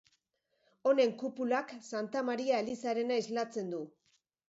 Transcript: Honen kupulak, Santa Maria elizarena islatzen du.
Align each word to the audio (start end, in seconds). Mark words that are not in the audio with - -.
Honen 0.91 1.13
kupulak, 1.19 1.75
Santa 1.91 2.25
Maria 2.33 2.65
elizarena 2.67 3.23
islatzen 3.27 3.75
du. 3.77 3.87